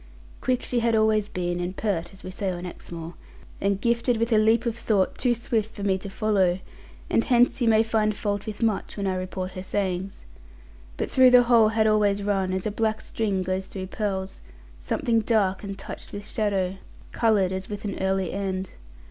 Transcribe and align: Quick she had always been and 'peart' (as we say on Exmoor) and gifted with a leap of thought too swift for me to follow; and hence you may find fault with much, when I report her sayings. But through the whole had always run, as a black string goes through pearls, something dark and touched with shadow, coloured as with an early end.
Quick 0.41 0.63
she 0.63 0.79
had 0.79 0.95
always 0.95 1.29
been 1.29 1.59
and 1.59 1.77
'peart' 1.77 2.11
(as 2.11 2.23
we 2.23 2.31
say 2.31 2.49
on 2.49 2.65
Exmoor) 2.65 3.13
and 3.61 3.79
gifted 3.79 4.17
with 4.17 4.33
a 4.33 4.39
leap 4.39 4.65
of 4.65 4.75
thought 4.75 5.15
too 5.15 5.35
swift 5.35 5.69
for 5.75 5.83
me 5.83 5.99
to 5.99 6.09
follow; 6.09 6.57
and 7.07 7.25
hence 7.25 7.61
you 7.61 7.67
may 7.69 7.83
find 7.83 8.15
fault 8.15 8.47
with 8.47 8.63
much, 8.63 8.97
when 8.97 9.05
I 9.05 9.13
report 9.13 9.51
her 9.51 9.61
sayings. 9.61 10.25
But 10.97 11.11
through 11.11 11.29
the 11.29 11.43
whole 11.43 11.67
had 11.67 11.85
always 11.85 12.23
run, 12.23 12.51
as 12.51 12.65
a 12.65 12.71
black 12.71 12.99
string 12.99 13.43
goes 13.43 13.67
through 13.67 13.87
pearls, 13.93 14.41
something 14.79 15.19
dark 15.19 15.61
and 15.63 15.77
touched 15.77 16.13
with 16.13 16.27
shadow, 16.27 16.77
coloured 17.11 17.51
as 17.51 17.69
with 17.69 17.85
an 17.85 17.99
early 18.01 18.31
end. 18.31 18.71